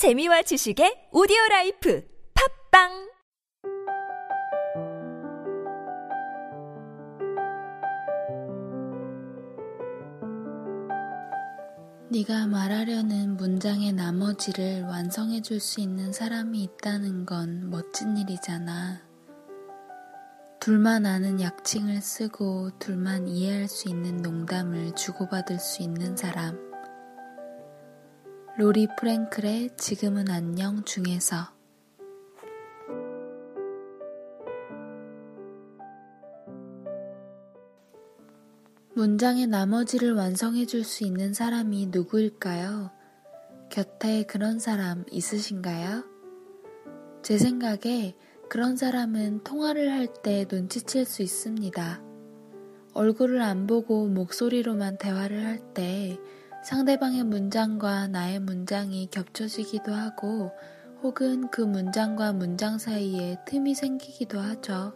[0.00, 2.02] 재미와 지식의 오디오 라이프
[2.72, 2.88] 팟빵
[12.10, 19.02] 네가 말하려는 문장의 나머지를 완성해 줄 수 있는 사람이 있다는 건 멋진 일이잖아.
[20.60, 26.69] 둘만 아는 약칭을 쓰고 둘만 이해할 수 있는 농담을 주고받을 수 있는 사람.
[28.60, 31.48] 로리 프랭클의 지금은 안녕 중에서
[38.92, 42.90] 문장의 나머지를 완성해 줄 수 있는 사람이 누구일까요?
[43.70, 46.04] 곁에 그런 사람 있으신가요?
[47.22, 48.14] 제 생각에
[48.50, 52.02] 그런 사람은 통화를 할 때 눈치챌 수 있습니다.
[52.92, 56.18] 얼굴을 안 보고 목소리로만 대화를 할 때
[56.62, 60.52] 상대방의 문장과 나의 문장이 겹쳐지기도 하고
[61.02, 64.92] 혹은 그 문장과 문장 사이에 틈이 생기기도 하죠.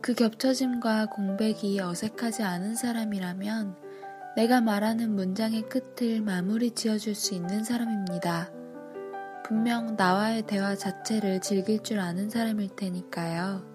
[0.00, 3.76] 그 겹쳐짐과 공백이 어색하지 않은 사람이라면
[4.36, 8.50] 내가 말하는 문장의 끝을 마무리 지어줄 수 있는 사람입니다.
[9.44, 13.74] 분명 나와의 대화 자체를 즐길 줄 아는 사람일 테니까요.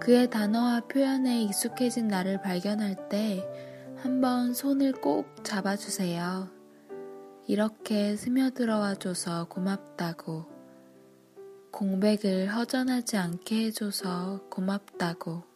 [0.00, 3.44] 그의 단어와 표현에 익숙해진 나를 발견할 때
[4.02, 6.48] 한번 손을 꼭 잡아주세요.
[7.46, 10.44] 이렇게 스며들어와 줘서 고맙다고.
[11.70, 15.51] 공백을 허전하지 않게 해줘서 고맙다고.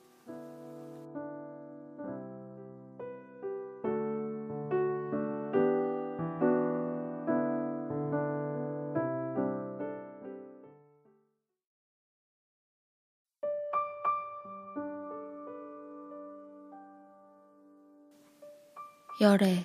[19.19, 19.65] 열애,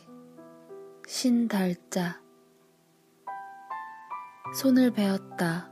[1.05, 2.21] 신달자.
[4.55, 5.69] 손을 베었다.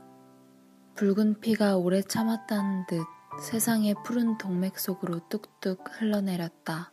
[0.96, 3.02] 붉은 피가 오래 참았다는 듯
[3.40, 6.92] 세상의 푸른 동맥 속으로 뚝뚝 흘러내렸다.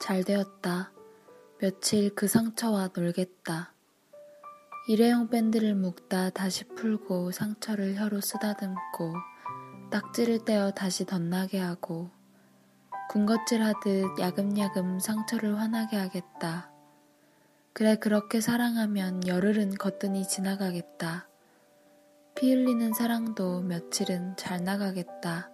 [0.00, 0.92] 잘 되었다.
[1.58, 3.74] 며칠 그 상처와 놀겠다.
[4.88, 9.12] 일회용 밴드를 묶다 다시 풀고 상처를 혀로 쓰다듬고
[9.90, 12.15] 딱지를 떼어 다시 덧나게 하고
[13.16, 16.70] 군것질 하듯 야금야금 상처를 환하게 하겠다.
[17.72, 21.26] 그래, 그렇게 사랑하면 열흘은 거뜬히 지나가겠다.
[22.34, 25.48] 피 흘리는 사랑도 며칠은 잘 나가겠다.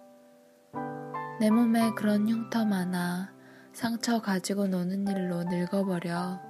[1.39, 3.33] 내 몸에 그런 흉터 많아
[3.71, 6.41] 상처 가지고 노는 일로 늙어버려.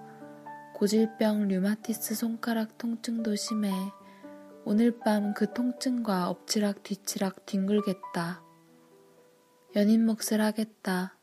[0.73, 3.71] 고질병 류마티스 손가락 통증도 심해.
[4.65, 8.41] 오늘 밤 그 통증과 엎치락 뒤치락 뒹굴겠다.
[9.75, 11.17] 연인 몫을 하겠다.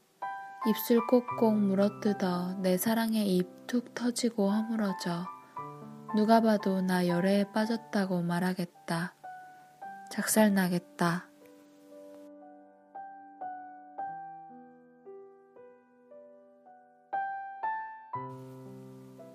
[0.67, 5.25] 입술 꼭꼭 물어뜯어 내 사랑의 입 툭 터지고 허물어져.
[6.17, 9.15] 누가 봐도 나 열애에 빠졌다고 말하겠다.
[10.11, 11.29] 작살나겠다.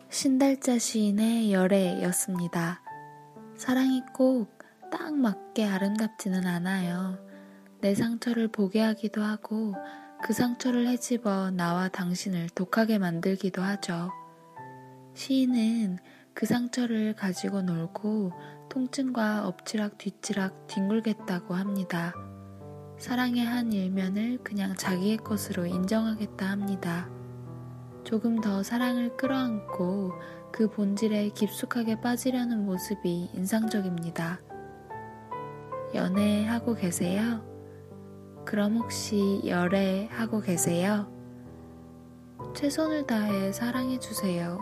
[0.10, 2.82] 신달자 시인의 열애였습니다.
[3.56, 4.56] 사랑이 꼭
[4.98, 7.18] 딱 맞게 아름답지는 않아요.
[7.82, 9.74] 내 상처를 보게 하기도 하고
[10.24, 14.12] 그 상처를 헤집어 나와 당신을 독하게 만들기도 하죠.
[15.14, 16.00] 시인은
[16.34, 18.32] 그 상처를 가지고 놀고
[18.70, 22.14] 통증과 엎치락 뒤치락 뒹굴겠다고 합니다.
[22.98, 27.10] 사랑의 한 일면을 그냥 자기의 것으로 인정하겠다 합니다.
[28.04, 30.14] 조금 더 사랑을 끌어안고
[30.52, 34.40] 그 본질에 깊숙하게 빠지려는 모습이 인상적입니다.
[35.94, 37.55] 연애하고 계세요?
[38.46, 41.12] 그럼 혹시 열애하고 계세요?
[42.56, 44.60] 최선을 다해 사랑해주세요.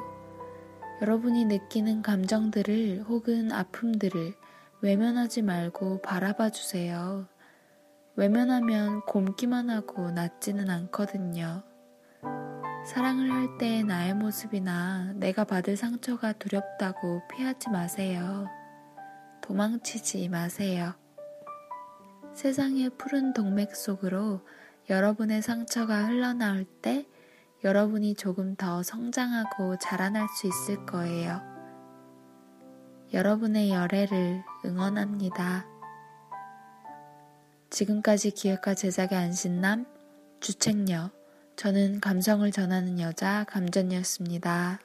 [1.01, 4.33] 여러분이 느끼는 감정들을 혹은 아픔들을
[4.81, 7.27] 외면하지 말고 바라봐 주세요.
[8.16, 11.63] 외면하면 곰기만 하고 낫지는 않거든요.
[12.85, 18.47] 사랑을 할 때 나의 모습이나 내가 받을 상처가 두렵다고 피하지 마세요.
[19.41, 20.94] 도망치지 마세요.
[22.33, 24.41] 세상의 푸른 동맥 속으로
[24.89, 27.06] 여러분의 상처가 흘러나올 때
[27.63, 31.41] 여러분이 조금 더 성장하고 자라날 수 있을 거예요.
[33.13, 35.65] 여러분의 열애를 응원합니다.
[37.69, 39.86] 지금까지 기획과 제작의 안신남,
[40.39, 41.12] 주책녀,
[41.56, 44.79] 저는 감성을 전하는 여자 감전이었습니다.